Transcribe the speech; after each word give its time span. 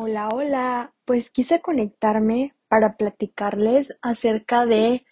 Hola, 0.00 0.28
hola. 0.32 0.92
Pues 1.04 1.28
quise 1.28 1.60
conectarme 1.60 2.54
para 2.68 2.96
platicarles 2.96 3.98
acerca 4.00 4.64
de 4.64 5.04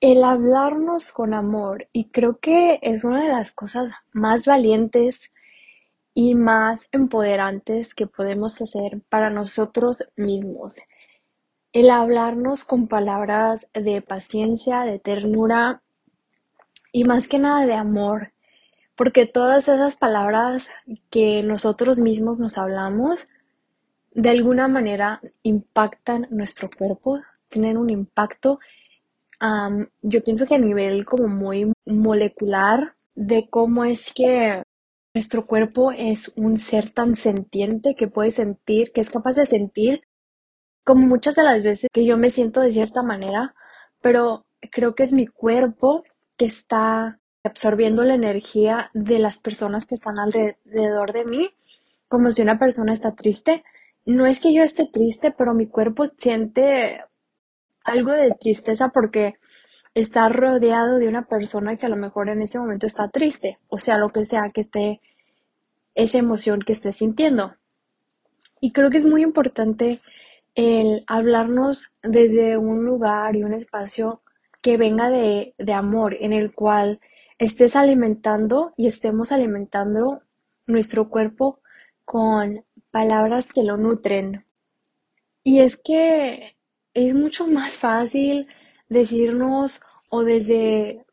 el 0.00 0.24
hablarnos 0.24 1.12
con 1.12 1.34
amor 1.34 1.88
y 1.92 2.10
creo 2.10 2.38
que 2.40 2.78
es 2.82 3.04
una 3.04 3.22
de 3.22 3.28
las 3.28 3.52
cosas 3.52 3.92
más 4.12 4.44
valientes 4.44 5.30
y 6.14 6.34
más 6.34 6.88
empoderantes 6.90 7.94
que 7.94 8.06
podemos 8.08 8.60
hacer 8.60 9.02
para 9.08 9.30
nosotros 9.30 10.04
mismos. 10.16 10.74
El 11.72 11.90
hablarnos 11.90 12.64
con 12.64 12.88
palabras 12.88 13.68
de 13.72 14.02
paciencia, 14.02 14.82
de 14.82 14.98
ternura 14.98 15.83
y 16.94 17.02
más 17.02 17.26
que 17.26 17.40
nada 17.40 17.66
de 17.66 17.74
amor, 17.74 18.32
porque 18.94 19.26
todas 19.26 19.66
esas 19.66 19.96
palabras 19.96 20.68
que 21.10 21.42
nosotros 21.42 21.98
mismos 21.98 22.38
nos 22.38 22.56
hablamos 22.56 23.26
de 24.12 24.30
alguna 24.30 24.68
manera 24.68 25.20
impactan 25.42 26.28
nuestro 26.30 26.70
cuerpo, 26.70 27.20
tienen 27.48 27.78
un 27.78 27.90
impacto, 27.90 28.60
yo 30.02 30.22
pienso 30.22 30.46
que 30.46 30.54
a 30.54 30.58
nivel 30.58 31.04
como 31.04 31.26
muy 31.26 31.72
molecular 31.84 32.94
de 33.16 33.48
cómo 33.50 33.84
es 33.84 34.12
que 34.14 34.62
nuestro 35.14 35.46
cuerpo 35.46 35.90
es 35.90 36.32
un 36.36 36.58
ser 36.58 36.90
tan 36.90 37.16
sentiente 37.16 37.96
que 37.96 38.06
puede 38.06 38.30
sentir, 38.30 38.92
que 38.92 39.00
es 39.00 39.10
capaz 39.10 39.34
de 39.34 39.46
sentir, 39.46 40.02
como 40.84 41.04
muchas 41.08 41.34
de 41.34 41.42
las 41.42 41.60
veces 41.60 41.90
que 41.92 42.04
yo 42.04 42.16
me 42.16 42.30
siento 42.30 42.60
de 42.60 42.72
cierta 42.72 43.02
manera, 43.02 43.52
pero 44.00 44.46
creo 44.70 44.94
que 44.94 45.02
es 45.02 45.12
mi 45.12 45.26
cuerpo 45.26 46.04
que 46.36 46.46
está 46.46 47.20
absorbiendo 47.42 48.04
la 48.04 48.14
energía 48.14 48.90
de 48.94 49.18
las 49.18 49.38
personas 49.38 49.86
que 49.86 49.94
están 49.94 50.18
alrededor 50.18 51.12
de 51.12 51.24
mí, 51.24 51.50
como 52.08 52.30
si 52.32 52.42
una 52.42 52.58
persona 52.58 52.94
está 52.94 53.14
triste, 53.14 53.64
no 54.06 54.26
es 54.26 54.40
que 54.40 54.52
yo 54.54 54.62
esté 54.62 54.86
triste, 54.86 55.30
pero 55.30 55.54
mi 55.54 55.66
cuerpo 55.66 56.06
siente 56.18 57.02
algo 57.84 58.12
de 58.12 58.34
tristeza 58.40 58.88
porque 58.88 59.34
está 59.94 60.28
rodeado 60.28 60.98
de 60.98 61.08
una 61.08 61.26
persona 61.26 61.76
que 61.76 61.86
a 61.86 61.88
lo 61.88 61.96
mejor 61.96 62.28
en 62.28 62.42
ese 62.42 62.58
momento 62.58 62.86
está 62.86 63.08
triste, 63.08 63.58
o 63.68 63.78
sea, 63.78 63.98
lo 63.98 64.10
que 64.10 64.24
sea 64.24 64.50
que 64.50 64.62
esté, 64.62 65.00
esa 65.94 66.18
emoción 66.18 66.60
que 66.60 66.72
esté 66.72 66.92
sintiendo. 66.92 67.56
Y 68.60 68.72
creo 68.72 68.90
que 68.90 68.96
es 68.96 69.04
muy 69.04 69.22
importante 69.22 70.00
el 70.54 71.04
hablarnos 71.06 71.96
desde 72.02 72.56
un 72.56 72.84
lugar 72.84 73.36
y 73.36 73.44
un 73.44 73.52
espacio 73.52 74.22
que 74.64 74.78
venga 74.78 75.10
de, 75.10 75.54
de 75.58 75.72
amor, 75.74 76.16
en 76.18 76.32
el 76.32 76.54
cual 76.54 76.98
estés 77.38 77.76
alimentando 77.76 78.72
y 78.78 78.86
estemos 78.86 79.30
alimentando 79.30 80.22
nuestro 80.66 81.10
cuerpo 81.10 81.60
con 82.06 82.64
palabras 82.90 83.52
que 83.52 83.62
lo 83.62 83.76
nutren. 83.76 84.46
Y 85.42 85.58
es 85.58 85.76
que 85.76 86.56
es 86.94 87.14
mucho 87.14 87.46
más 87.58 87.76
fácil 87.76 88.48
decirnos 88.88 89.82
o 90.08 90.24
desde 90.24 91.04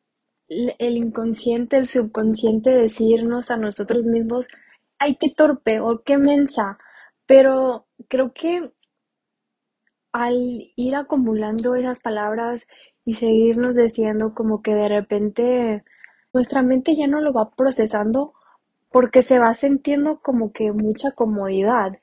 el 0.48 0.96
inconsciente, 0.96 1.76
el 1.76 1.88
subconsciente 1.88 2.70
decirnos 2.70 3.52
a 3.52 3.58
nosotros 3.58 4.08
mismos, 4.08 4.48
ay, 4.98 5.18
qué 5.20 5.30
torpe 5.30 5.82
o 5.82 6.04
qué 6.04 6.18
mensa. 6.18 6.78
Pero 7.26 7.86
creo 8.08 8.32
que 8.32 8.72
al 10.14 10.72
ir 10.76 10.96
acumulando 10.96 11.76
esas 11.76 12.00
palabras 12.00 12.64
y 13.06 13.16
seguirnos 13.16 13.76
diciendo 13.76 14.34
como 14.34 14.62
que 14.62 14.76
de 14.76 14.88
repente 14.88 15.84
nuestra 16.34 16.62
mente 16.62 16.96
ya 16.96 17.08
no 17.08 17.22
lo 17.22 17.34
va 17.34 17.52
procesando 17.52 18.34
porque 18.92 19.22
se 19.22 19.40
va 19.40 19.54
sintiendo 19.54 20.20
como 20.20 20.52
que 20.52 20.72
mucha 20.72 21.12
comodidad. 21.12 22.00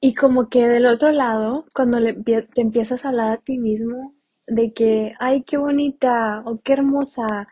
Y 0.00 0.14
como 0.14 0.48
que 0.48 0.66
del 0.66 0.86
otro 0.86 1.12
lado, 1.12 1.66
cuando 1.74 2.00
le, 2.00 2.14
te 2.14 2.60
empiezas 2.60 3.04
a 3.04 3.08
hablar 3.08 3.32
a 3.32 3.36
ti 3.38 3.58
mismo 3.58 4.14
de 4.46 4.72
que, 4.72 5.14
ay, 5.20 5.42
qué 5.42 5.58
bonita 5.58 6.42
o 6.46 6.60
qué 6.62 6.74
hermosa, 6.74 7.48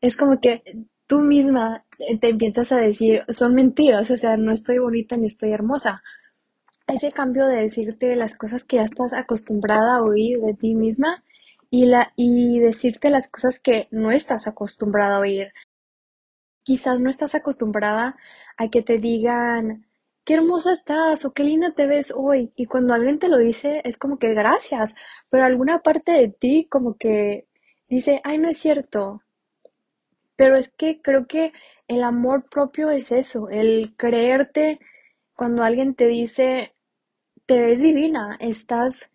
es 0.00 0.16
como 0.16 0.40
que 0.40 0.62
tú 1.06 1.20
misma 1.20 1.84
te 2.20 2.28
empiezas 2.28 2.72
a 2.72 2.76
decir, 2.76 3.22
son 3.28 3.54
mentiras, 3.54 4.10
o 4.10 4.16
sea, 4.16 4.36
no 4.36 4.52
estoy 4.52 4.78
bonita 4.78 5.16
ni 5.16 5.26
estoy 5.26 5.52
hermosa. 5.52 6.02
Ese 6.86 7.12
cambio 7.12 7.46
de 7.46 7.62
decirte 7.62 8.14
las 8.16 8.36
cosas 8.36 8.64
que 8.64 8.76
ya 8.76 8.84
estás 8.84 9.14
acostumbrada 9.14 9.96
a 9.96 10.02
oír 10.02 10.40
de 10.40 10.54
ti 10.54 10.74
misma 10.74 11.23
y, 11.74 11.86
la, 11.86 12.12
y 12.16 12.60
decirte 12.60 13.10
las 13.10 13.28
cosas 13.28 13.58
que 13.60 13.88
no 13.90 14.12
estás 14.12 14.46
acostumbrada 14.46 15.16
a 15.16 15.20
oír 15.20 15.52
quizás 16.64 17.00
no 17.00 17.10
estás 17.10 17.34
acostumbrada 17.34 18.16
a 18.56 18.68
que 18.68 18.82
te 18.82 18.98
digan, 18.98 19.86
qué 20.24 20.34
hermosa 20.34 20.72
estás 20.72 21.24
o 21.24 21.32
qué 21.32 21.44
linda 21.44 21.72
te 21.74 21.86
ves 21.86 22.12
hoy. 22.16 22.52
Y 22.56 22.66
cuando 22.66 22.94
alguien 22.94 23.18
te 23.18 23.28
lo 23.28 23.38
dice, 23.38 23.82
es 23.84 23.98
como 23.98 24.18
que 24.18 24.34
gracias, 24.34 24.94
pero 25.30 25.44
alguna 25.44 25.80
parte 25.80 26.12
de 26.12 26.28
ti 26.28 26.66
como 26.70 26.96
que 26.96 27.46
dice, 27.88 28.20
ay, 28.24 28.38
no 28.38 28.48
es 28.48 28.58
cierto. 28.58 29.22
Pero 30.36 30.56
es 30.56 30.70
que 30.70 31.00
creo 31.02 31.26
que 31.26 31.52
el 31.88 32.02
amor 32.02 32.48
propio 32.48 32.90
es 32.90 33.12
eso, 33.12 33.48
el 33.50 33.94
creerte 33.96 34.80
cuando 35.34 35.62
alguien 35.62 35.94
te 35.94 36.06
dice, 36.06 36.74
te 37.46 37.60
ves 37.60 37.80
divina, 37.80 38.36
estás, 38.40 39.10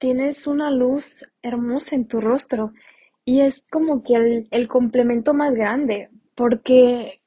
tienes 0.00 0.46
una 0.46 0.70
luz 0.70 1.24
hermosa 1.42 1.94
en 1.94 2.08
tu 2.08 2.20
rostro. 2.20 2.72
Y 3.24 3.42
es 3.42 3.62
como 3.70 4.02
que 4.02 4.14
el, 4.14 4.48
el 4.50 4.66
complemento 4.66 5.34
más 5.34 5.54
grande, 5.54 6.08
porque 6.34 7.20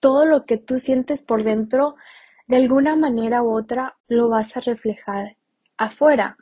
todo 0.00 0.24
lo 0.24 0.46
que 0.46 0.56
tú 0.56 0.78
sientes 0.78 1.22
por 1.22 1.44
dentro, 1.44 1.94
de 2.48 2.56
alguna 2.56 2.96
manera 2.96 3.42
u 3.42 3.56
otra, 3.56 3.96
lo 4.08 4.28
vas 4.30 4.56
a 4.56 4.60
reflejar 4.60 5.36
afuera. 5.76 6.36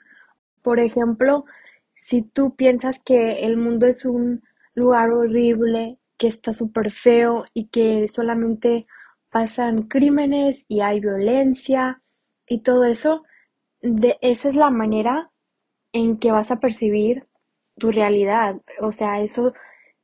Por 0.62 0.78
ejemplo, 0.78 1.44
si 1.94 2.22
tú 2.22 2.54
piensas 2.54 3.00
que 3.00 3.44
el 3.44 3.56
mundo 3.56 3.87
es 3.87 4.04
un 4.04 4.42
lugar 4.75 5.10
horrible, 5.10 5.98
que 6.16 6.28
está 6.28 6.53
súper 6.53 6.92
feo 6.92 7.44
y 7.53 7.66
que 7.66 8.06
solamente 8.06 8.87
pasan 9.31 9.88
crímenes 9.88 10.65
y 10.69 10.81
hay 10.81 11.00
violencia 11.00 12.00
y 12.47 12.60
todo 12.60 12.84
eso, 12.84 13.25
de 13.81 14.16
esa 14.21 14.48
es 14.48 14.54
la 14.54 14.71
manera 14.71 15.31
en 15.92 16.19
que 16.19 16.32
vas 16.32 16.50
a 16.50 16.60
percibir 16.60 17.26
tu 17.78 17.91
realidad. 17.92 18.56
O 18.80 18.92
sea, 18.92 19.20
eso 19.20 19.54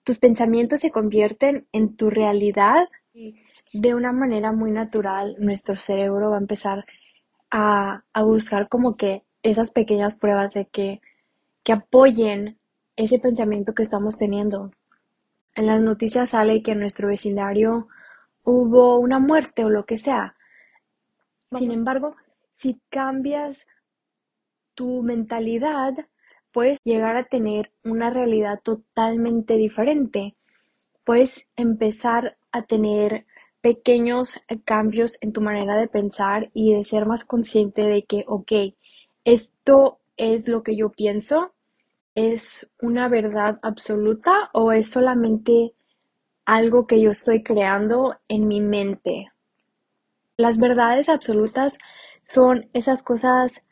tus 0.05 0.19
pensamientos 0.19 0.81
se 0.81 0.91
convierten 0.91 1.67
en 1.73 1.97
tu 1.97 2.11
realidad 2.11 2.89
y 3.13 3.43
de 3.73 3.95
una 3.95 4.13
manera 4.13 4.53
muy 4.53 4.71
natural 4.71 5.37
nuestro 5.39 5.79
cerebro 5.79 6.31
va 6.31 6.37
a 6.37 6.41
empezar 6.41 6.87
a, 7.51 8.03
buscar 8.23 8.69
como 8.69 8.97
que 8.97 9.25
esas 9.43 9.71
pequeñas 9.71 10.19
pruebas 10.19 10.55
de 10.55 10.67
que, 10.67 11.01
que 11.63 11.73
apoyen 11.73 12.59
ese 12.97 13.19
pensamiento 13.19 13.75
que 13.75 13.83
estamos 13.83 14.19
teniendo. 14.19 14.71
En 15.55 15.67
las 15.67 15.81
noticias 15.81 16.31
sale 16.31 16.63
que 16.63 16.73
en 16.73 16.81
nuestro 16.81 17.09
vecindario 17.09 17.89
hubo 18.45 18.99
una 18.99 19.19
muerte 19.19 19.65
o 19.65 19.71
lo 19.71 19.85
que 19.85 19.99
sea. 19.99 20.37
Sin 21.53 21.73
embargo, 21.73 22.17
si 22.53 22.81
cambias 22.91 23.67
tu 24.79 25.03
mentalidad, 25.03 26.07
puedes 26.53 26.79
llegar 26.85 27.17
a 27.17 27.25
tener 27.25 27.73
una 27.83 28.11
realidad 28.11 28.61
totalmente 28.63 29.57
diferente. 29.57 30.37
Puedes 31.03 31.49
empezar 31.57 32.39
a 32.53 32.63
tener 32.63 33.27
pequeños 33.61 34.41
cambios 34.65 35.19
en 35.21 35.33
tu 35.33 35.41
manera 35.41 35.77
de 35.77 35.89
pensar 35.89 36.53
y 36.55 36.75
de 36.75 36.85
ser 36.85 37.07
más 37.07 37.25
consciente 37.25 37.83
de 37.83 38.05
que, 38.05 38.25
ok, 38.29 38.53
esto 39.25 39.99
es 40.17 40.47
lo 40.47 40.63
que 40.63 40.77
yo 40.77 40.91
pienso, 40.91 41.55
es 42.15 42.71
una 42.81 43.09
verdad 43.09 43.59
absoluta 43.63 44.49
o 44.53 44.71
es 44.71 44.89
solamente 44.89 45.75
algo 46.45 46.87
que 46.87 47.01
yo 47.01 47.11
estoy 47.11 47.43
creando 47.43 48.15
en 48.29 48.47
mi 48.47 48.61
mente. 48.61 49.33
Las 50.37 50.59
verdades 50.59 51.09
absolutas 51.09 51.79
son 52.23 52.69
esas 52.75 53.03
cosas 53.03 53.65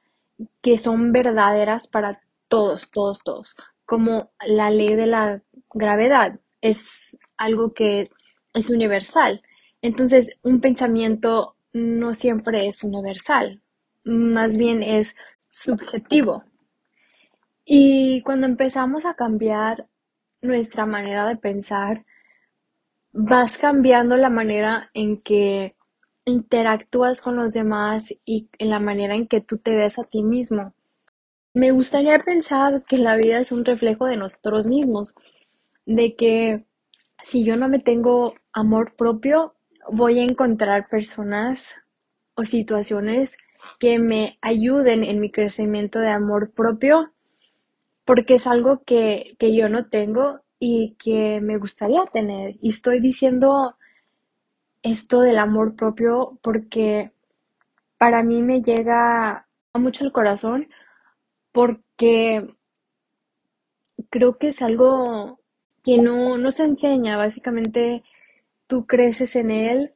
que 0.62 0.78
son 0.78 1.12
verdaderas 1.12 1.88
para 1.88 2.20
todos, 2.48 2.90
todos, 2.90 3.22
todos. 3.22 3.54
Como 3.84 4.30
la 4.46 4.70
ley 4.70 4.94
de 4.94 5.06
la 5.06 5.42
gravedad 5.72 6.40
es 6.60 7.16
algo 7.36 7.72
que 7.72 8.10
es 8.54 8.70
universal. 8.70 9.42
Entonces, 9.82 10.36
un 10.42 10.60
pensamiento 10.60 11.56
no 11.72 12.14
siempre 12.14 12.66
es 12.66 12.82
universal, 12.82 13.60
más 14.04 14.56
bien 14.56 14.82
es 14.82 15.16
subjetivo. 15.48 16.44
Y 17.64 18.22
cuando 18.22 18.46
empezamos 18.46 19.04
a 19.04 19.14
cambiar 19.14 19.86
nuestra 20.40 20.86
manera 20.86 21.26
de 21.26 21.36
pensar, 21.36 22.04
vas 23.12 23.58
cambiando 23.58 24.16
la 24.16 24.30
manera 24.30 24.90
en 24.94 25.20
que 25.20 25.75
interactúas 26.26 27.22
con 27.22 27.36
los 27.36 27.52
demás 27.52 28.12
y 28.24 28.48
en 28.58 28.68
la 28.68 28.80
manera 28.80 29.14
en 29.14 29.26
que 29.26 29.40
tú 29.40 29.58
te 29.58 29.74
ves 29.74 29.98
a 29.98 30.04
ti 30.04 30.22
mismo. 30.22 30.74
Me 31.54 31.70
gustaría 31.70 32.18
pensar 32.18 32.84
que 32.84 32.98
la 32.98 33.16
vida 33.16 33.38
es 33.38 33.52
un 33.52 33.64
reflejo 33.64 34.06
de 34.06 34.16
nosotros 34.16 34.66
mismos, 34.66 35.14
de 35.86 36.16
que 36.16 36.66
si 37.24 37.44
yo 37.44 37.56
no 37.56 37.68
me 37.68 37.78
tengo 37.78 38.34
amor 38.52 38.94
propio, 38.96 39.54
voy 39.90 40.18
a 40.18 40.24
encontrar 40.24 40.88
personas 40.88 41.74
o 42.34 42.44
situaciones 42.44 43.38
que 43.78 43.98
me 43.98 44.38
ayuden 44.42 45.04
en 45.04 45.20
mi 45.20 45.30
crecimiento 45.30 46.00
de 46.00 46.10
amor 46.10 46.50
propio, 46.50 47.12
porque 48.04 48.34
es 48.34 48.46
algo 48.46 48.82
que, 48.84 49.36
que 49.38 49.56
yo 49.56 49.68
no 49.68 49.86
tengo 49.86 50.40
y 50.58 50.96
que 50.98 51.40
me 51.40 51.56
gustaría 51.56 52.04
tener. 52.12 52.56
Y 52.60 52.70
estoy 52.70 53.00
diciendo 53.00 53.75
esto 54.86 55.20
del 55.20 55.38
amor 55.38 55.74
propio 55.74 56.38
porque 56.42 57.12
para 57.98 58.22
mí 58.22 58.42
me 58.42 58.62
llega 58.62 59.46
mucho 59.74 60.04
el 60.04 60.12
corazón 60.12 60.68
porque 61.52 62.54
creo 64.10 64.38
que 64.38 64.48
es 64.48 64.62
algo 64.62 65.40
que 65.82 65.98
no, 65.98 66.38
no 66.38 66.50
se 66.50 66.64
enseña. 66.64 67.16
Básicamente 67.16 68.04
tú 68.66 68.86
creces 68.86 69.36
en 69.36 69.50
él. 69.50 69.94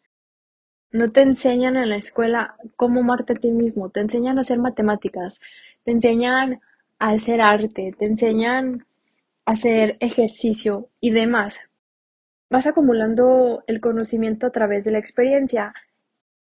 No 0.93 1.13
te 1.13 1.23
enseñan 1.23 1.77
en 1.77 1.89
la 1.89 1.97
escuela 1.97 2.57
cómo 2.77 3.01
amarte 3.01 3.35
a 3.35 3.37
ti 3.37 3.53
mismo. 3.53 3.91
Te 3.91 4.01
enseñan 4.01 4.39
a 4.39 4.43
hacer 4.43 4.59
matemáticas. 4.59 5.41
Te 5.85 5.93
enseñan 5.93 6.61
a 6.99 7.11
hacer 7.11 7.41
arte. 7.41 7.95
Te 7.99 8.07
enseñan 8.07 8.87
a 9.47 9.53
hacer 9.53 9.97
ejercicio 10.01 10.89
y 11.01 11.11
demás. 11.11 11.61
Vas 12.51 12.67
acumulando 12.67 13.63
el 13.69 13.81
conocimiento 13.81 14.47
a 14.47 14.51
través 14.51 14.85
de 14.85 14.91
la 14.91 14.99
experiencia. 14.99 15.73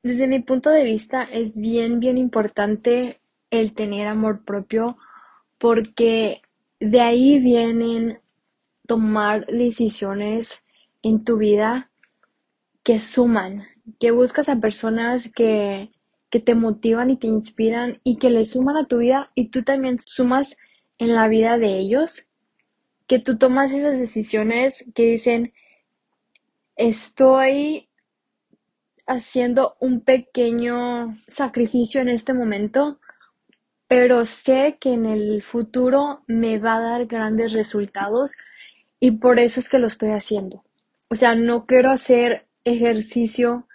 Desde 0.03 0.27
mi 0.27 0.41
punto 0.41 0.71
de 0.71 0.83
vista 0.83 1.23
es 1.23 1.55
bien, 1.55 2.01
bien 2.01 2.17
importante 2.17 3.21
el 3.51 3.75
tener 3.75 4.07
amor 4.07 4.43
propio 4.45 4.97
porque 5.59 6.41
de 6.81 7.01
ahí 7.03 7.41
vienen 7.41 8.21
tomar 8.87 9.47
decisiones 9.47 10.63
en 11.03 11.25
tu 11.25 11.37
vida 11.37 11.91
que 12.83 13.01
suman, 13.01 13.65
que 14.01 14.11
buscas 14.11 14.49
a 14.49 14.61
personas 14.61 15.29
que, 15.35 15.91
que 16.31 16.41
te 16.41 16.55
motivan 16.55 17.11
y 17.11 17.17
te 17.17 17.27
inspiran 17.27 18.01
y 18.03 18.17
que 18.17 18.31
le 18.31 18.47
suman 18.47 18.79
a 18.79 18.87
tu 18.87 18.99
vida 18.99 19.31
y 19.35 19.49
tú 19.49 19.63
también 19.63 19.99
sumas 19.99 20.57
en 20.97 21.15
la 21.15 21.29
vida 21.29 21.59
de 21.59 21.79
ellos, 21.79 22.31
que 23.07 23.19
tú 23.19 23.37
tomas 23.37 23.73
esas 23.73 23.99
decisiones 23.99 24.87
que 24.95 25.05
dicen, 25.05 25.53
estoy 26.79 27.89
haciendo 29.07 29.77
un 29.81 30.01
pequeño 30.01 31.19
sacrificio 31.27 32.01
en 32.01 32.09
este 32.09 32.33
momento, 32.33 33.01
pero 33.89 34.25
sé 34.25 34.79
que 34.81 34.93
en 34.93 35.05
el 35.05 35.43
futuro 35.43 36.23
me 36.27 36.59
va 36.59 36.77
a 36.77 36.81
dar 36.81 37.07
grandes 37.07 37.53
resultados 37.53 38.33
y 39.01 39.13
por 39.13 39.39
eso 39.41 39.61
es 39.61 39.69
que 39.69 39.79
lo 39.79 39.89
estoy 39.89 40.11
haciendo. 40.11 40.65
O 41.11 41.17
sea, 41.17 41.35
no 41.35 41.67
quiero 41.67 41.91
hacer 41.91 42.47
ejercicio 42.65 43.67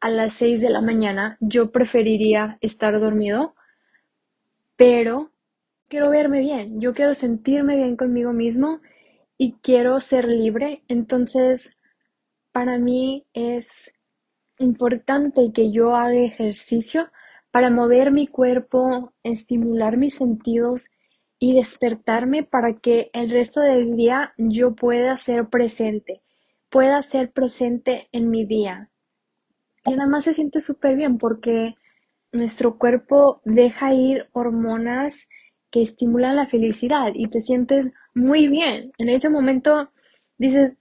a 0.00 0.08
las 0.08 0.32
6 0.34 0.60
de 0.60 0.70
la 0.70 0.80
mañana, 0.80 1.36
yo 1.40 1.72
preferiría 1.72 2.58
estar 2.60 2.98
dormido, 3.00 3.54
pero 4.76 5.30
quiero 5.88 6.10
verme 6.10 6.40
bien, 6.40 6.80
yo 6.80 6.94
quiero 6.94 7.14
sentirme 7.14 7.76
bien 7.76 7.96
conmigo 7.96 8.32
mismo 8.32 8.80
y 9.36 9.54
quiero 9.62 10.00
ser 10.00 10.26
libre, 10.28 10.84
entonces 10.88 11.75
para 12.56 12.78
mí 12.78 13.26
es 13.34 13.92
importante 14.58 15.52
que 15.52 15.72
yo 15.72 15.94
haga 15.94 16.14
ejercicio 16.14 17.10
para 17.50 17.68
mover 17.68 18.12
mi 18.12 18.28
cuerpo, 18.28 19.12
estimular 19.22 19.98
mis 19.98 20.14
sentidos 20.14 20.86
y 21.38 21.54
despertarme 21.54 22.44
para 22.44 22.72
que 22.78 23.10
el 23.12 23.28
resto 23.28 23.60
del 23.60 23.94
día 23.94 24.32
yo 24.38 24.74
pueda 24.74 25.18
ser 25.18 25.50
presente, 25.50 26.22
pueda 26.70 27.02
ser 27.02 27.30
presente 27.30 28.08
en 28.10 28.30
mi 28.30 28.46
día. 28.46 28.88
Y 29.84 29.92
además 29.92 30.24
se 30.24 30.32
siente 30.32 30.62
súper 30.62 30.96
bien 30.96 31.18
porque 31.18 31.74
nuestro 32.32 32.78
cuerpo 32.78 33.42
deja 33.44 33.92
ir 33.92 34.30
hormonas 34.32 35.28
que 35.70 35.82
estimulan 35.82 36.36
la 36.36 36.46
felicidad 36.46 37.12
y 37.14 37.26
te 37.26 37.42
sientes 37.42 37.90
muy 38.14 38.48
bien. 38.48 38.92
En 38.96 39.10
ese 39.10 39.28
momento 39.28 39.90
dices, 40.38 40.72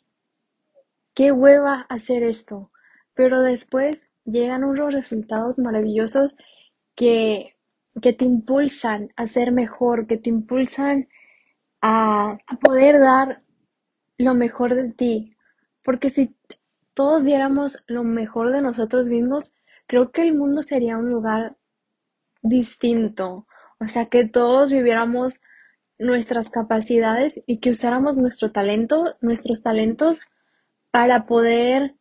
qué 1.16 1.32
hueva 1.32 1.86
hacer 1.90 2.24
esto, 2.24 2.72
pero 3.16 3.42
después 3.42 4.08
llegan 4.26 4.64
unos 4.64 4.94
resultados 4.94 5.58
maravillosos 5.58 6.36
que, 6.96 7.56
que 8.02 8.14
te 8.14 8.26
impulsan 8.26 9.12
a 9.16 9.26
ser 9.28 9.52
mejor, 9.52 10.08
que 10.08 10.18
te 10.18 10.30
impulsan 10.30 11.08
a, 11.82 12.38
a 12.48 12.56
poder 12.60 13.00
dar 13.00 13.42
lo 14.18 14.36
mejor 14.36 14.76
de 14.76 14.92
ti. 14.92 15.36
Porque 15.84 16.10
si 16.10 16.36
todos 16.94 17.24
diéramos 17.24 17.84
lo 17.88 18.04
mejor 18.04 18.52
de 18.52 18.62
nosotros 18.62 19.08
mismos, 19.08 19.54
creo 19.88 20.12
que 20.12 20.24
el 20.24 20.36
mundo 20.36 20.64
sería 20.64 20.98
un 20.98 21.10
lugar 21.10 21.56
distinto. 22.42 23.48
O 23.80 23.88
sea, 23.88 24.08
que 24.08 24.28
todos 24.28 24.72
viviéramos 24.72 25.40
nuestras 25.98 26.50
capacidades 26.50 27.42
y 27.46 27.60
que 27.60 27.72
usáramos 27.72 28.18
nuestro 28.18 28.52
talento, 28.52 29.16
nuestros 29.22 29.64
talentos 29.64 30.22
para 30.96 31.26
poder 31.26 31.94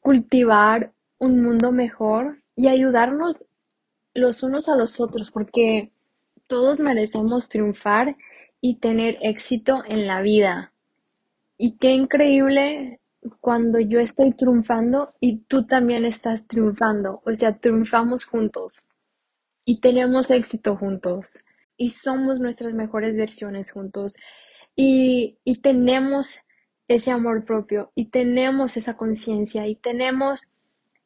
cultivar 0.00 0.94
un 1.18 1.42
mundo 1.42 1.70
mejor 1.70 2.42
y 2.54 2.68
ayudarnos 2.68 3.44
los 4.14 4.42
unos 4.42 4.70
a 4.70 4.74
los 4.74 5.00
otros, 5.00 5.30
porque 5.30 5.92
todos 6.46 6.80
merecemos 6.80 7.50
triunfar 7.50 8.16
y 8.62 8.76
tener 8.76 9.18
éxito 9.20 9.82
en 9.86 10.06
la 10.06 10.22
vida. 10.22 10.72
Y 11.58 11.76
qué 11.76 11.90
increíble 11.90 13.00
cuando 13.42 13.80
yo 13.80 14.00
estoy 14.00 14.32
triunfando 14.32 15.12
y 15.20 15.40
tú 15.40 15.66
también 15.66 16.06
estás 16.06 16.46
triunfando, 16.46 17.20
o 17.26 17.34
sea, 17.34 17.58
triunfamos 17.58 18.24
juntos 18.24 18.88
y 19.66 19.80
tenemos 19.80 20.30
éxito 20.30 20.74
juntos 20.78 21.38
y 21.76 21.90
somos 21.90 22.40
nuestras 22.40 22.72
mejores 22.72 23.14
versiones 23.14 23.72
juntos 23.72 24.14
y, 24.74 25.36
y 25.44 25.56
tenemos 25.56 26.40
ese 26.88 27.10
amor 27.10 27.44
propio 27.44 27.92
y 27.94 28.06
tenemos 28.06 28.76
esa 28.76 28.96
conciencia 28.96 29.66
y 29.66 29.76
tenemos 29.76 30.50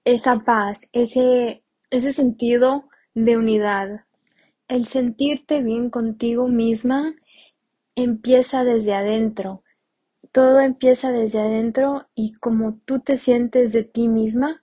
esa 0.04 0.40
paz, 0.40 0.80
ese, 0.92 1.62
ese 1.90 2.12
sentido 2.12 2.88
de 3.14 3.36
unidad. 3.36 4.04
El 4.68 4.86
sentirte 4.86 5.62
bien 5.62 5.90
contigo 5.90 6.48
misma 6.48 7.14
empieza 7.94 8.64
desde 8.64 8.94
adentro. 8.94 9.62
Todo 10.32 10.60
empieza 10.60 11.10
desde 11.12 11.40
adentro 11.40 12.06
y 12.14 12.34
como 12.34 12.78
tú 12.84 13.00
te 13.00 13.18
sientes 13.18 13.72
de 13.72 13.82
ti 13.82 14.08
misma, 14.08 14.62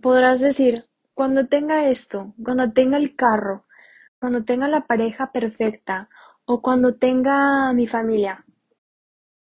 podrás 0.00 0.40
decir, 0.40 0.86
cuando 1.14 1.46
tenga 1.46 1.88
esto, 1.88 2.34
cuando 2.42 2.72
tenga 2.72 2.96
el 2.96 3.14
carro, 3.14 3.64
cuando 4.18 4.44
tenga 4.44 4.66
la 4.68 4.86
pareja 4.86 5.30
perfecta 5.30 6.08
o 6.44 6.62
cuando 6.62 6.96
tenga 6.96 7.72
mi 7.74 7.86
familia, 7.86 8.44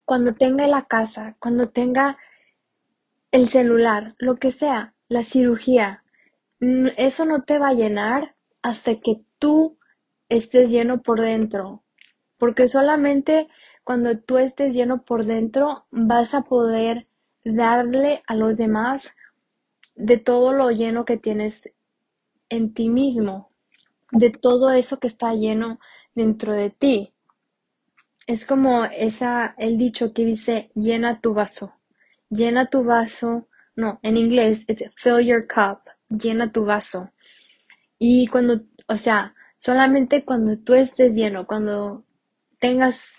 cuando 0.08 0.34
tenga 0.36 0.66
la 0.68 0.86
casa, 0.86 1.36
cuando 1.38 1.68
tenga 1.68 2.18
el 3.34 3.50
celular, 3.50 4.16
lo 4.20 4.38
que 4.38 4.52
sea, 4.52 4.94
la 5.10 5.26
cirugía, 5.26 6.06
eso 6.96 7.26
no 7.26 7.44
te 7.44 7.60
va 7.60 7.68
a 7.68 7.74
llenar 7.74 8.34
hasta 8.62 9.02
que 9.02 9.26
tú 9.38 9.78
estés 10.30 10.72
lleno 10.72 11.02
por 11.02 11.20
dentro, 11.20 11.84
porque 12.38 12.70
solamente 12.70 13.50
cuando 13.84 14.18
tú 14.18 14.38
estés 14.38 14.74
lleno 14.74 15.04
por 15.04 15.26
dentro 15.26 15.88
vas 15.92 16.34
a 16.34 16.44
poder 16.44 17.10
darle 17.44 18.24
a 18.28 18.34
los 18.34 18.56
demás 18.56 19.14
de 19.98 20.18
todo 20.18 20.54
lo 20.54 20.72
lleno 20.72 21.04
que 21.04 21.18
tienes 21.18 21.70
en 22.48 22.74
ti 22.74 22.88
mismo, 22.88 23.52
de 24.14 24.30
todo 24.30 24.72
eso 24.72 25.00
que 25.00 25.08
está 25.08 25.34
lleno 25.34 25.82
dentro 26.16 26.54
de 26.54 26.70
ti. 26.70 27.14
Es 28.28 28.46
como 28.46 28.86
esa 28.86 29.56
el 29.58 29.78
dicho 29.78 30.14
que 30.14 30.26
dice 30.26 30.70
llena 30.76 31.22
tu 31.22 31.34
vaso. 31.34 31.74
Llena 32.30 32.70
tu 32.70 32.84
vaso. 32.84 33.48
No, 33.76 34.00
en 34.04 34.18
inglés 34.18 34.66
es 34.68 34.84
fill 34.96 35.26
your 35.26 35.48
cup 35.48 35.80
llena 36.10 36.52
tu 36.52 36.66
vaso. 36.66 37.12
Y 38.00 38.28
cuando, 38.28 38.62
o 38.88 38.98
sea, 38.98 39.34
solamente 39.58 40.24
cuando 40.26 40.58
tú 40.58 40.74
estés 40.74 41.16
lleno, 41.16 41.48
cuando 41.48 42.04
tengas 42.60 43.14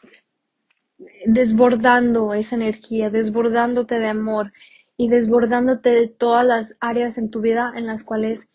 desbordando 1.26 2.34
esa 2.34 2.56
energía, 2.56 3.10
desbordándote 3.10 3.98
de 3.98 4.08
amor 4.08 4.52
y 4.96 5.08
desbordándote 5.08 5.90
de 5.90 6.08
todas 6.08 6.44
las 6.44 6.76
áreas 6.80 7.18
en 7.18 7.30
tu 7.30 7.40
vida 7.40 7.72
en 7.76 7.86
las 7.86 8.04
cuales 8.04 8.48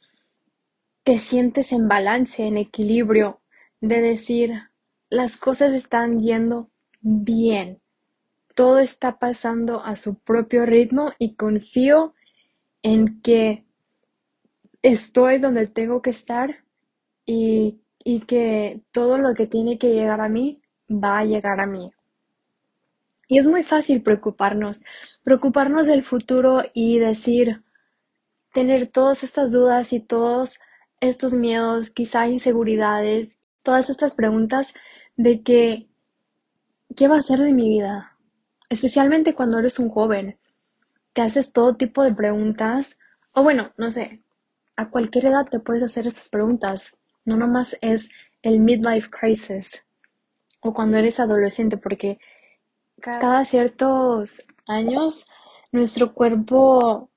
te 1.03 1.17
sientes 1.19 1.71
en 1.71 1.87
balance, 1.87 2.43
en 2.43 2.57
equilibrio, 2.57 3.41
de 3.81 4.01
decir, 4.01 4.53
las 5.13 5.37
cosas 5.37 5.73
están 5.73 6.21
yendo 6.21 6.71
bien, 7.01 7.79
todo 8.55 8.79
está 8.79 9.19
pasando 9.19 9.83
a 9.83 9.95
su 9.95 10.15
propio 10.15 10.65
ritmo 10.65 11.11
y 11.19 11.35
confío 11.35 12.15
en 12.81 13.21
que 13.21 13.63
estoy 14.81 15.37
donde 15.37 15.67
tengo 15.67 16.01
que 16.01 16.09
estar 16.09 16.63
y, 17.27 17.79
que 18.27 18.81
todo 18.91 19.19
lo 19.19 19.35
que 19.35 19.45
tiene 19.45 19.77
que 19.77 19.93
llegar 19.93 20.19
a 20.19 20.29
mí 20.29 20.63
va 20.89 21.19
a 21.19 21.25
llegar 21.25 21.61
a 21.61 21.67
mí. 21.67 21.91
Y 23.27 23.37
es 23.37 23.45
muy 23.45 23.61
fácil 23.61 24.01
preocuparnos, 24.01 24.83
preocuparnos 25.23 25.85
del 25.85 26.03
futuro 26.03 26.63
y 26.73 26.97
decir, 26.97 27.63
tener 28.51 28.87
todas 28.87 29.23
estas 29.23 29.51
dudas 29.51 29.93
y 29.93 29.99
todos 29.99 30.59
estos 31.01 31.33
miedos, 31.33 31.91
quizá 31.91 32.27
inseguridades, 32.27 33.37
todas 33.63 33.89
estas 33.89 34.11
preguntas 34.13 34.73
de 35.15 35.41
que, 35.41 35.89
¿qué 36.95 37.07
va 37.07 37.17
a 37.17 37.21
ser 37.21 37.39
de 37.39 37.53
mi 37.53 37.69
vida? 37.69 38.17
Especialmente 38.69 39.33
cuando 39.33 39.59
eres 39.59 39.79
un 39.79 39.89
joven, 39.89 40.37
te 41.13 41.21
haces 41.21 41.53
todo 41.53 41.75
tipo 41.75 42.03
de 42.03 42.13
preguntas, 42.13 42.97
o 43.33 43.43
bueno, 43.43 43.71
no 43.77 43.91
sé, 43.91 44.21
a 44.75 44.89
cualquier 44.89 45.27
edad 45.27 45.47
te 45.49 45.59
puedes 45.59 45.83
hacer 45.83 46.07
estas 46.07 46.29
preguntas, 46.29 46.95
no 47.25 47.37
nomás 47.37 47.77
es 47.81 48.09
el 48.41 48.59
midlife 48.59 49.09
crisis 49.09 49.87
o 50.59 50.73
cuando 50.73 50.97
eres 50.97 51.19
adolescente, 51.19 51.77
porque 51.77 52.19
cada 53.01 53.43
ciertos 53.45 54.41
años 54.65 55.29
nuestro 55.71 56.13
cuerpo 56.13 57.09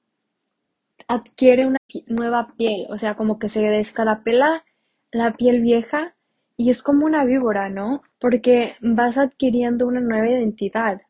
adquiere 1.06 1.66
una 1.66 1.78
nueva 2.08 2.54
piel, 2.56 2.86
o 2.90 2.98
sea, 2.98 3.14
como 3.14 3.38
que 3.38 3.48
se 3.48 3.60
descarapela 3.60 4.64
la 5.12 5.34
piel 5.34 5.60
vieja 5.60 6.15
y 6.56 6.70
es 6.70 6.82
como 6.82 7.04
una 7.06 7.24
víbora, 7.24 7.68
¿no? 7.68 8.02
Porque 8.18 8.76
vas 8.80 9.18
adquiriendo 9.18 9.86
una 9.86 10.00
nueva 10.00 10.28
identidad. 10.28 11.02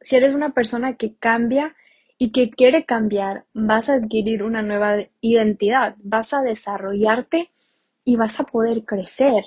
Si 0.00 0.16
eres 0.16 0.34
una 0.34 0.52
persona 0.52 0.96
que 0.96 1.14
cambia 1.14 1.76
y 2.18 2.32
que 2.32 2.50
quiere 2.50 2.84
cambiar, 2.84 3.46
vas 3.52 3.88
a 3.88 3.94
adquirir 3.94 4.42
una 4.42 4.62
nueva 4.62 4.98
identidad, 5.20 5.96
vas 6.02 6.34
a 6.34 6.42
desarrollarte 6.42 7.50
y 8.04 8.16
vas 8.16 8.40
a 8.40 8.44
poder 8.44 8.84
crecer. 8.84 9.44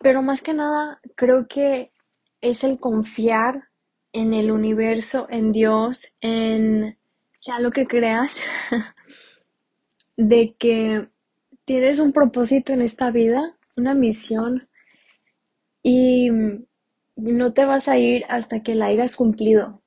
Pero 0.00 0.22
más 0.22 0.42
que 0.42 0.54
nada, 0.54 1.00
creo 1.14 1.46
que 1.48 1.92
es 2.40 2.64
el 2.64 2.78
confiar 2.78 3.68
en 4.12 4.34
el 4.34 4.50
universo, 4.50 5.26
en 5.30 5.52
Dios, 5.52 6.14
en 6.20 6.98
sea 7.32 7.58
lo 7.60 7.70
que 7.70 7.86
creas, 7.86 8.40
de 10.16 10.54
que 10.58 11.08
tienes 11.64 11.98
un 11.98 12.12
propósito 12.12 12.72
en 12.72 12.82
esta 12.82 13.10
vida, 13.10 13.56
una 13.76 13.94
misión, 13.94 14.68
y 15.82 16.30
no 17.16 17.52
te 17.52 17.64
vas 17.64 17.88
a 17.88 17.98
ir 17.98 18.24
hasta 18.28 18.62
que 18.62 18.74
la 18.74 18.86
hayas 18.86 19.16
cumplido. 19.16 19.82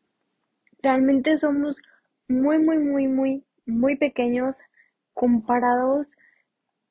Realmente 0.81 1.37
somos 1.37 1.81
muy, 2.27 2.59
muy, 2.59 2.79
muy, 2.79 3.07
muy, 3.07 3.43
muy 3.65 3.95
pequeños 3.95 4.61
comparados 5.13 6.11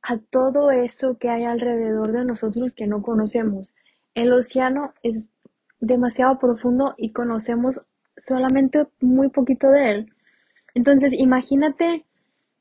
a 0.02 0.18
todo 0.18 0.70
eso 0.70 1.18
que 1.18 1.28
hay 1.30 1.44
alrededor 1.44 2.12
de 2.12 2.24
nosotros 2.24 2.74
que 2.74 2.86
no 2.86 3.02
conocemos. 3.02 3.72
El 4.14 4.32
océano 4.32 4.92
es 5.02 5.28
demasiado 5.80 6.38
profundo 6.38 6.94
y 6.96 7.12
conocemos 7.12 7.84
solamente 8.16 8.86
muy 9.00 9.28
poquito 9.28 9.70
de 9.70 9.90
él. 9.90 10.12
Entonces, 10.74 11.12
imagínate, 11.12 12.04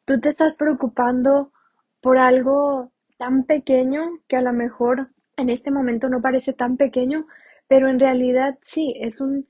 tú 0.05 0.19
te 0.19 0.29
estás 0.29 0.55
preocupando 0.55 1.51
por 2.01 2.17
algo 2.17 2.92
tan 3.17 3.45
pequeño 3.45 4.19
que 4.27 4.37
a 4.37 4.41
lo 4.41 4.53
mejor 4.53 5.09
en 5.37 5.49
este 5.49 5.71
momento 5.71 6.09
no 6.09 6.21
parece 6.21 6.53
tan 6.53 6.77
pequeño, 6.77 7.25
pero 7.67 7.89
en 7.89 7.99
realidad 7.99 8.57
sí, 8.61 8.93
es 8.99 9.21
un, 9.21 9.47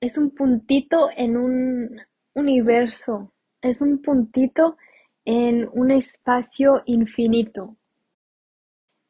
es 0.00 0.18
un 0.18 0.30
puntito 0.30 1.08
en 1.16 1.36
un 1.36 2.00
universo, 2.34 3.32
es 3.62 3.80
un 3.80 4.02
puntito 4.02 4.76
en 5.24 5.68
un 5.72 5.90
espacio 5.90 6.82
infinito. 6.86 7.76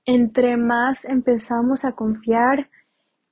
Entre 0.06 0.56
más 0.56 1.04
empezamos 1.04 1.84
a 1.84 1.92
confiar 1.92 2.70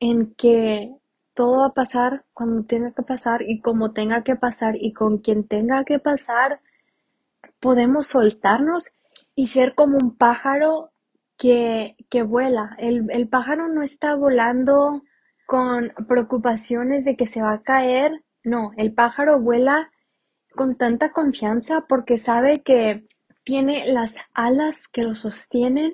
en 0.01 0.35
que 0.35 0.91
todo 1.35 1.59
va 1.59 1.67
a 1.67 1.75
pasar 1.75 2.25
cuando 2.33 2.65
tenga 2.65 2.93
que 2.93 3.03
pasar 3.03 3.43
y 3.43 3.61
como 3.61 3.93
tenga 3.93 4.23
que 4.25 4.37
pasar 4.37 4.77
y 4.77 4.93
con 4.93 5.19
quien 5.19 5.47
tenga 5.47 5.85
que 5.85 5.99
pasar, 5.99 6.61
podemos 7.61 8.09
soltarnos 8.09 8.93
y 9.35 9.49
ser 9.49 9.75
como 9.75 9.99
un 9.99 10.17
pájaro 10.17 10.91
que, 11.39 11.97
que 12.11 12.23
vuela. 12.23 12.77
El, 12.79 13.11
el 13.11 13.29
pájaro 13.29 13.69
no 13.69 13.83
está 13.83 14.15
volando 14.15 15.03
con 15.47 15.93
preocupaciones 16.09 17.05
de 17.05 17.17
que 17.17 17.27
se 17.27 17.43
va 17.43 17.55
a 17.55 17.63
caer. 17.63 18.23
No, 18.45 18.73
el 18.77 18.93
pájaro 18.93 19.41
vuela 19.41 19.91
con 20.55 20.77
tanta 20.77 21.13
confianza 21.13 21.85
porque 21.89 22.19
sabe 22.19 22.63
que 22.63 23.07
tiene 23.45 23.87
las 23.93 24.17
alas 24.35 24.89
que 24.89 25.03
lo 25.03 25.15
sostienen 25.15 25.93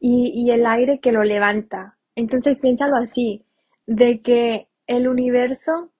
y, 0.00 0.32
y 0.34 0.50
el 0.50 0.66
aire 0.66 1.00
que 1.00 1.12
lo 1.12 1.24
levanta. 1.24 1.96
Entonces 2.14 2.60
piénsalo 2.60 2.96
así, 2.96 3.44
de 3.86 4.20
que 4.20 4.68
el 4.86 5.08
universo 5.08 5.90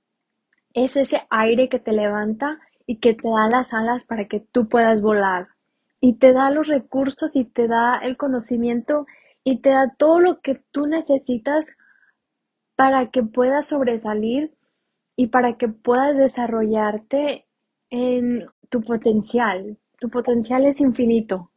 es 0.74 0.96
ese 0.96 1.22
aire 1.30 1.68
que 1.68 1.78
te 1.78 1.92
levanta 1.92 2.58
y 2.86 2.98
que 2.98 3.14
te 3.14 3.28
da 3.28 3.48
las 3.48 3.72
alas 3.72 4.04
para 4.04 4.26
que 4.26 4.40
tú 4.40 4.68
puedas 4.68 5.00
volar. 5.00 5.53
Y 6.04 6.18
te 6.18 6.34
da 6.34 6.50
los 6.50 6.68
recursos 6.68 7.30
y 7.34 7.44
te 7.44 7.66
da 7.66 7.98
el 7.98 8.18
conocimiento 8.18 9.06
y 9.42 9.60
te 9.60 9.70
da 9.70 9.94
todo 9.96 10.20
lo 10.20 10.40
que 10.40 10.60
tú 10.70 10.86
necesitas 10.86 11.64
para 12.76 13.10
que 13.10 13.22
puedas 13.22 13.68
sobresalir 13.68 14.52
y 15.16 15.28
para 15.28 15.56
que 15.56 15.68
puedas 15.68 16.16
desarrollarte 16.16 17.46
en 17.88 18.46
tu 18.68 18.82
potencial. 18.82 19.78
Tu 19.98 20.10
potencial 20.10 20.66
es 20.66 20.80
infinito. 20.80 21.50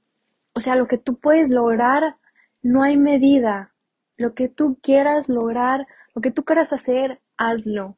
O 0.54 0.62
sea, 0.62 0.75
lo 0.75 0.88
que 0.88 0.98
tú 0.98 1.20
puedes 1.20 1.50
lograr 1.50 2.16
no 2.62 2.84
hay 2.84 2.96
medida. 2.96 3.74
Lo 4.16 4.34
que 4.34 4.48
tú 4.48 4.77
quieras 4.82 5.27
lograr 5.27 5.88
lo 6.18 6.22
que 6.22 6.32
tú 6.32 6.44
quieras 6.44 6.74
hacer, 6.74 7.22
hazlo. 7.38 7.96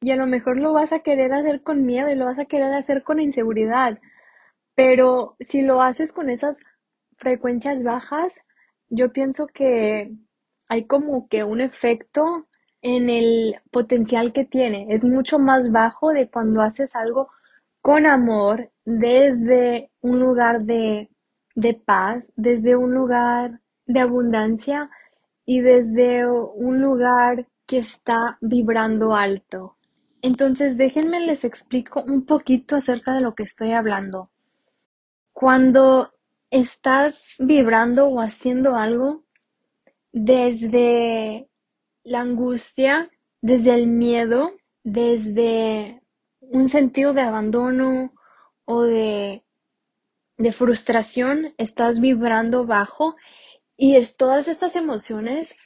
Y 0.00 0.12
a 0.12 0.16
lo 0.16 0.28
mejor 0.28 0.58
lo 0.60 0.72
vas 0.72 0.92
a 0.92 1.00
querer 1.00 1.32
hacer 1.32 1.60
con 1.64 1.84
miedo 1.84 2.08
y 2.08 2.14
lo 2.14 2.26
vas 2.26 2.38
a 2.38 2.44
querer 2.44 2.72
hacer 2.72 3.02
con 3.02 3.18
inseguridad. 3.18 3.98
Pero 4.82 5.36
si 5.40 5.60
lo 5.60 5.82
haces 5.82 6.10
con 6.10 6.30
esas 6.30 6.56
frecuencias 7.18 7.82
bajas, 7.82 8.32
yo 8.88 9.12
pienso 9.12 9.46
que 9.46 10.10
hay 10.68 10.86
como 10.86 11.28
que 11.28 11.44
un 11.44 11.60
efecto 11.60 12.46
en 12.80 13.10
el 13.10 13.56
potencial 13.70 14.32
que 14.32 14.46
tiene. 14.46 14.86
Es 14.88 15.04
mucho 15.04 15.38
más 15.38 15.70
bajo 15.70 16.14
de 16.14 16.30
cuando 16.30 16.62
haces 16.62 16.96
algo 16.96 17.28
con 17.82 18.06
amor, 18.06 18.70
desde 18.86 19.90
un 20.00 20.18
lugar 20.18 20.62
de, 20.62 21.10
de 21.54 21.74
paz, 21.74 22.32
desde 22.36 22.74
un 22.74 22.94
lugar 22.94 23.60
de 23.84 24.00
abundancia 24.00 24.88
y 25.44 25.60
desde 25.60 26.26
un 26.26 26.80
lugar 26.80 27.46
que 27.66 27.76
está 27.76 28.38
vibrando 28.40 29.14
alto. 29.14 29.76
Entonces, 30.22 30.78
déjenme 30.78 31.20
les 31.20 31.44
explico 31.44 32.02
un 32.02 32.24
poquito 32.24 32.76
acerca 32.76 33.12
de 33.12 33.20
lo 33.20 33.34
que 33.34 33.42
estoy 33.42 33.72
hablando. 33.72 34.30
Cuando 35.40 36.12
estás 36.50 37.36
vibrando 37.38 38.08
o 38.08 38.20
haciendo 38.20 38.76
algo 38.76 39.24
desde 40.12 41.48
la 42.04 42.20
angustia, 42.20 43.10
desde 43.40 43.72
el 43.72 43.86
miedo, 43.86 44.52
desde 44.84 46.02
un 46.40 46.68
sentido 46.68 47.14
de 47.14 47.22
abandono 47.22 48.12
o 48.66 48.82
de, 48.82 49.42
de 50.36 50.52
frustración, 50.52 51.54
estás 51.56 52.00
vibrando 52.00 52.66
bajo 52.66 53.16
y 53.78 53.96
es 53.96 54.18
todas 54.18 54.46
estas 54.46 54.76
emociones, 54.76 55.56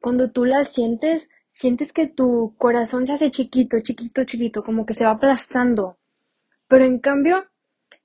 cuando 0.00 0.32
tú 0.32 0.46
las 0.46 0.72
sientes, 0.72 1.28
sientes 1.52 1.92
que 1.92 2.06
tu 2.06 2.54
corazón 2.56 3.06
se 3.06 3.12
hace 3.12 3.30
chiquito, 3.30 3.82
chiquito, 3.82 4.24
chiquito, 4.24 4.64
como 4.64 4.86
que 4.86 4.94
se 4.94 5.04
va 5.04 5.10
aplastando. 5.10 5.98
Pero 6.68 6.86
en 6.86 7.00
cambio, 7.00 7.49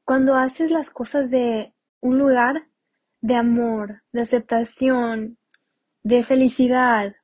cuando 0.05 0.35
haces 0.35 0.71
las 0.71 0.89
cosas 0.91 1.29
de 1.29 1.73
un 1.99 2.19
lugar 2.19 2.67
de 3.21 3.35
amor, 3.35 4.03
de 4.13 4.21
aceptación, 4.21 5.37
de 6.03 6.23
felicidad, 6.23 7.15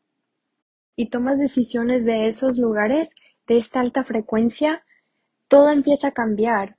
y 0.96 1.10
tomas 1.10 1.40
decisiones 1.40 2.06
de 2.06 2.28
esos 2.28 2.58
lugares, 2.58 3.12
de 3.48 3.58
esta 3.58 3.80
alta 3.80 4.04
frecuencia, 4.04 4.84
todo 5.48 5.70
empieza 5.70 6.10
a 6.10 6.12
cambiar. 6.12 6.78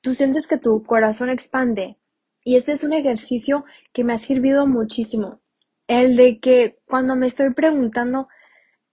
Tú 0.00 0.14
sientes 0.14 0.46
que 0.46 0.58
tu 0.58 0.82
corazón 0.84 1.30
expande, 1.30 1.98
y 2.44 2.56
este 2.56 2.72
es 2.72 2.84
un 2.84 2.92
ejercicio 2.92 3.64
que 3.92 4.04
me 4.04 4.12
ha 4.12 4.18
servido 4.18 4.66
muchísimo. 4.66 5.40
El 5.86 6.16
de 6.16 6.40
que 6.40 6.78
cuando 6.86 7.16
me 7.16 7.26
estoy 7.26 7.54
preguntando 7.54 8.28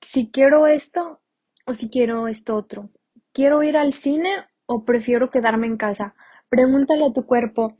si 0.01 0.29
quiero 0.31 0.67
esto 0.67 1.21
o 1.65 1.73
si 1.73 1.89
quiero 1.89 2.27
esto 2.27 2.55
otro. 2.55 2.89
¿Quiero 3.33 3.63
ir 3.63 3.75
al 3.75 3.91
cine 3.93 4.29
o 4.65 4.85
prefiero 4.85 5.29
quedarme 5.29 5.67
en 5.67 5.77
casa? 5.77 6.15
Pregúntale 6.49 7.05
a 7.05 7.13
tu 7.13 7.27
cuerpo, 7.27 7.77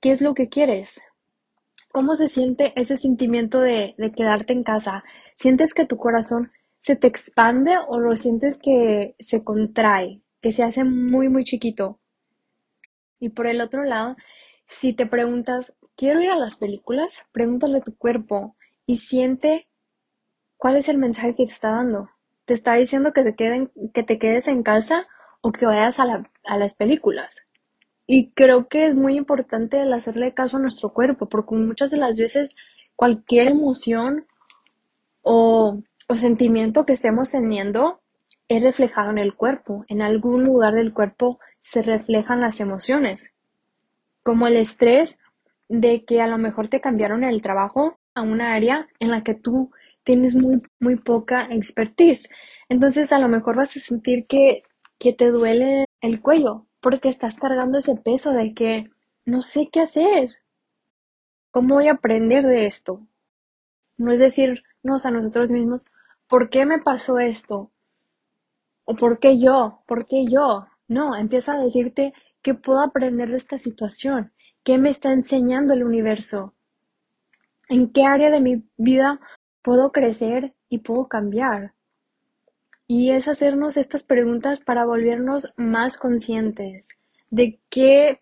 ¿qué 0.00 0.12
es 0.12 0.20
lo 0.20 0.34
que 0.34 0.48
quieres? 0.48 1.00
¿Cómo 1.92 2.16
se 2.16 2.28
siente 2.28 2.72
ese 2.76 2.96
sentimiento 2.96 3.60
de, 3.60 3.94
de 3.98 4.12
quedarte 4.12 4.52
en 4.52 4.64
casa? 4.64 5.04
¿Sientes 5.36 5.74
que 5.74 5.86
tu 5.86 5.96
corazón 5.96 6.52
se 6.80 6.96
te 6.96 7.06
expande 7.08 7.76
o 7.88 7.98
lo 7.98 8.16
sientes 8.16 8.58
que 8.60 9.16
se 9.18 9.44
contrae, 9.44 10.22
que 10.42 10.52
se 10.52 10.62
hace 10.62 10.84
muy, 10.84 11.28
muy 11.28 11.44
chiquito? 11.44 12.00
Y 13.18 13.30
por 13.30 13.46
el 13.48 13.60
otro 13.60 13.82
lado, 13.84 14.16
si 14.68 14.92
te 14.92 15.06
preguntas, 15.06 15.72
¿quiero 15.96 16.20
ir 16.22 16.30
a 16.30 16.36
las 16.38 16.56
películas? 16.56 17.24
Pregúntale 17.32 17.78
a 17.78 17.82
tu 17.82 17.96
cuerpo 17.96 18.56
y 18.86 18.98
siente 18.98 19.68
cuál 20.56 20.76
es 20.76 20.88
el 20.88 20.98
mensaje 20.98 21.34
que 21.36 21.46
te 21.46 21.52
está 21.52 21.70
dando. 21.70 22.10
te 22.46 22.54
está 22.54 22.74
diciendo 22.74 23.12
que 23.12 23.24
te, 23.24 23.34
queden, 23.36 23.72
que 23.94 24.02
te 24.02 24.18
quedes 24.18 24.48
en 24.48 24.62
casa 24.62 25.06
o 25.42 25.52
que 25.52 25.66
vayas 25.66 26.00
a, 26.00 26.06
la, 26.06 26.30
a 26.44 26.58
las 26.58 26.74
películas. 26.74 27.44
Y 28.06 28.30
creo 28.32 28.68
que 28.68 28.86
es 28.86 28.94
muy 28.94 29.16
importante 29.16 29.80
el 29.80 29.92
hacerle 29.92 30.34
caso 30.34 30.56
a 30.56 30.60
nuestro 30.60 30.92
cuerpo, 30.92 31.28
porque 31.28 31.54
muchas 31.54 31.90
de 31.90 31.96
las 31.96 32.18
veces 32.18 32.50
cualquier 32.96 33.48
emoción 33.48 34.26
o, 35.22 35.80
o 36.08 36.14
sentimiento 36.14 36.84
que 36.84 36.92
estemos 36.92 37.30
teniendo 37.30 38.00
es 38.48 38.62
reflejado 38.62 39.10
en 39.10 39.18
el 39.18 39.34
cuerpo. 39.34 39.84
En 39.88 40.02
algún 40.02 40.44
lugar 40.44 40.74
del 40.74 40.92
cuerpo 40.92 41.38
se 41.60 41.82
reflejan 41.82 42.40
las 42.40 42.60
emociones, 42.60 43.32
como 44.22 44.46
el 44.46 44.56
estrés 44.56 45.18
de 45.68 46.04
que 46.04 46.20
a 46.20 46.26
lo 46.26 46.36
mejor 46.36 46.68
te 46.68 46.80
cambiaron 46.80 47.24
el 47.24 47.40
trabajo 47.40 47.98
a 48.14 48.20
una 48.20 48.54
área 48.54 48.86
en 49.00 49.10
la 49.10 49.22
que 49.22 49.34
tú 49.34 49.70
tienes 50.04 50.34
muy, 50.34 50.60
muy 50.78 50.96
poca 50.96 51.46
expertise. 51.50 52.28
Entonces 52.68 53.12
a 53.12 53.18
lo 53.18 53.28
mejor 53.28 53.56
vas 53.56 53.74
a 53.76 53.80
sentir 53.80 54.26
que, 54.26 54.62
que 54.98 55.14
te 55.14 55.30
duele 55.30 55.86
el 56.02 56.20
cuello 56.20 56.66
porque 56.84 57.08
estás 57.08 57.38
cargando 57.38 57.78
ese 57.78 57.96
peso 57.96 58.32
de 58.32 58.52
que 58.52 58.90
no 59.24 59.40
sé 59.40 59.70
qué 59.72 59.80
hacer. 59.80 60.36
¿Cómo 61.50 61.76
voy 61.76 61.88
a 61.88 61.92
aprender 61.92 62.44
de 62.44 62.66
esto? 62.66 63.00
No 63.96 64.12
es 64.12 64.18
decirnos 64.18 65.06
a 65.06 65.10
nosotros 65.10 65.50
mismos, 65.50 65.86
¿por 66.28 66.50
qué 66.50 66.66
me 66.66 66.78
pasó 66.82 67.18
esto? 67.18 67.70
¿O 68.84 68.96
por 68.96 69.18
qué 69.18 69.40
yo? 69.40 69.82
¿Por 69.86 70.06
qué 70.06 70.26
yo? 70.26 70.66
No, 70.86 71.16
empieza 71.16 71.54
a 71.54 71.62
decirte 71.62 72.12
qué 72.42 72.52
puedo 72.52 72.80
aprender 72.80 73.30
de 73.30 73.38
esta 73.38 73.56
situación, 73.56 74.34
qué 74.62 74.76
me 74.76 74.90
está 74.90 75.10
enseñando 75.10 75.72
el 75.72 75.84
universo, 75.84 76.52
en 77.70 77.94
qué 77.94 78.04
área 78.04 78.28
de 78.28 78.40
mi 78.40 78.62
vida 78.76 79.20
puedo 79.62 79.90
crecer 79.90 80.54
y 80.68 80.80
puedo 80.80 81.08
cambiar. 81.08 81.72
Y 82.86 83.10
es 83.10 83.28
hacernos 83.28 83.76
estas 83.76 84.02
preguntas 84.02 84.60
para 84.60 84.84
volvernos 84.84 85.52
más 85.56 85.96
conscientes 85.96 86.88
de 87.30 87.58
qué 87.70 88.20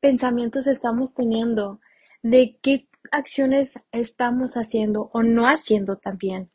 pensamientos 0.00 0.66
estamos 0.66 1.14
teniendo, 1.14 1.80
de 2.22 2.58
qué 2.62 2.88
acciones 3.10 3.78
estamos 3.92 4.56
haciendo 4.56 5.10
o 5.12 5.22
no 5.22 5.48
haciendo 5.48 5.96
también. 5.96 6.50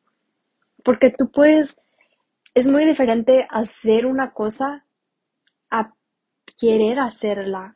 Porque 0.84 1.10
tú 1.10 1.32
puedes, 1.32 1.78
es 2.54 2.68
muy 2.68 2.86
diferente 2.86 3.48
hacer 3.50 4.06
una 4.06 4.32
cosa 4.32 4.86
a 5.70 5.94
querer 6.60 7.00
hacerla. 7.00 7.76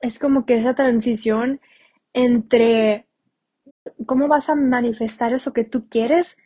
Es 0.00 0.18
como 0.18 0.46
que 0.46 0.56
esa 0.56 0.74
transición 0.74 1.60
entre 2.12 3.06
cómo 4.06 4.28
vas 4.28 4.48
a 4.48 4.54
manifestar 4.54 5.32
eso 5.32 5.52
que 5.52 5.64
tú 5.64 5.88
quieres 5.88 6.36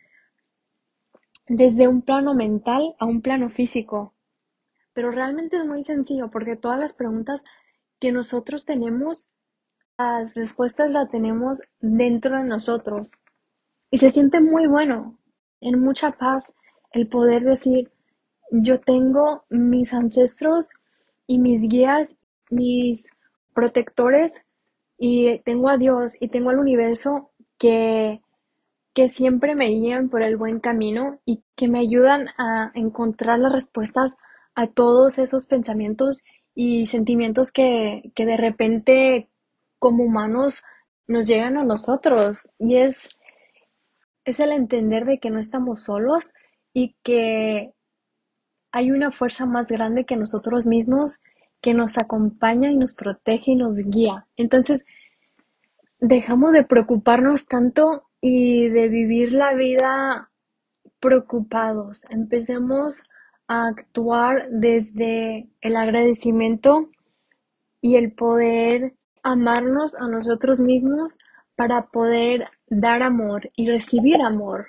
desde 1.55 1.87
un 1.87 2.01
plano 2.01 2.33
mental 2.33 2.95
a 2.97 3.05
un 3.05 3.21
plano 3.21 3.47
físico. 3.49 4.13
Pero 4.93 5.11
realmente 5.11 5.57
es 5.57 5.65
muy 5.65 5.83
sencillo 5.83 6.31
porque 6.31 6.55
todas 6.55 6.79
las 6.79 6.93
preguntas 6.95 7.43
que 7.99 8.11
nosotros 8.11 8.65
tenemos, 8.65 9.29
las 9.97 10.35
respuestas 10.35 10.91
las 10.91 11.11
tenemos 11.11 11.61
dentro 11.79 12.37
de 12.37 12.45
nosotros. 12.45 13.11
Y 13.91 13.99
se 13.99 14.09
siente 14.09 14.41
muy 14.41 14.65
bueno, 14.65 15.19
en 15.61 15.79
mucha 15.79 16.11
paz, 16.11 16.55
el 16.91 17.07
poder 17.07 17.43
decir, 17.43 17.91
yo 18.51 18.79
tengo 18.79 19.43
mis 19.49 19.93
ancestros 19.93 20.69
y 21.27 21.37
mis 21.37 21.61
guías, 21.61 22.15
mis 22.49 23.05
protectores, 23.53 24.33
y 24.97 25.37
tengo 25.39 25.69
a 25.69 25.77
Dios 25.77 26.15
y 26.19 26.29
tengo 26.29 26.49
al 26.49 26.57
universo 26.57 27.29
que, 27.59 28.22
que 28.93 29.09
siempre 29.09 29.55
me 29.55 29.69
guían 29.69 30.09
por 30.09 30.21
el 30.21 30.37
buen 30.37 30.59
camino 30.59 31.19
y 31.25 31.43
que 31.55 31.67
me 31.67 31.79
ayudan 31.79 32.27
a 32.37 32.71
encontrar 32.75 33.39
las 33.39 33.51
respuestas 33.51 34.15
a 34.55 34.67
todos 34.67 35.17
esos 35.17 35.47
pensamientos 35.47 36.23
y 36.53 36.85
sentimientos 36.87 37.51
que, 37.51 38.11
que 38.15 38.25
de 38.25 38.37
repente 38.37 39.29
como 39.79 40.03
humanos 40.03 40.63
nos 41.07 41.27
llegan 41.27 41.57
a 41.57 41.63
nosotros 41.63 42.49
y 42.59 42.77
es, 42.77 43.09
es 44.25 44.39
el 44.39 44.51
entender 44.51 45.05
de 45.05 45.19
que 45.19 45.31
no 45.31 45.39
estamos 45.39 45.83
solos 45.83 46.29
y 46.71 46.95
que 47.03 47.73
hay 48.71 48.91
una 48.91 49.11
fuerza 49.11 49.45
más 49.45 49.67
grande 49.67 50.05
que 50.05 50.15
nosotros 50.15 50.65
mismos 50.65 51.19
que 51.61 51.73
nos 51.73 51.97
acompaña 51.97 52.71
y 52.71 52.77
nos 52.77 52.93
protege 52.93 53.51
y 53.51 53.55
nos 53.55 53.77
guía. 53.77 54.27
Entonces, 54.35 54.83
dejamos 55.99 56.51
de 56.51 56.63
preocuparnos 56.63 57.45
tanto 57.45 58.09
y 58.25 58.69
de 58.69 58.87
vivir 58.87 59.33
la 59.33 59.53
vida 59.53 60.31
preocupados. 61.01 62.03
Empecemos 62.09 63.03
a 63.49 63.67
actuar 63.67 64.47
desde 64.49 65.49
el 65.59 65.75
agradecimiento 65.75 66.89
y 67.81 67.97
el 67.97 68.13
poder 68.13 68.93
amarnos 69.23 69.93
a 69.95 70.07
nosotros 70.07 70.61
mismos 70.61 71.17
para 71.57 71.87
poder 71.87 72.47
dar 72.67 73.03
amor 73.03 73.49
y 73.57 73.67
recibir 73.67 74.21
amor. 74.21 74.67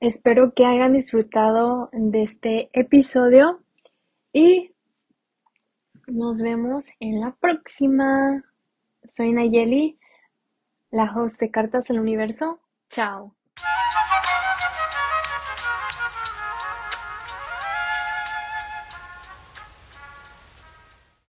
Espero 0.00 0.52
que 0.52 0.66
hayan 0.66 0.94
disfrutado 0.94 1.90
de 1.92 2.24
este 2.24 2.70
episodio 2.72 3.60
y 4.32 4.72
nos 6.08 6.42
vemos 6.42 6.86
en 6.98 7.20
la 7.20 7.36
próxima. 7.40 8.42
Soy 9.04 9.32
Nayeli 9.32 9.97
la 10.90 11.04
host 11.14 11.40
de 11.40 11.50
Cartas 11.50 11.90
al 11.90 11.98
Universo. 12.00 12.60
Chao. 12.90 13.37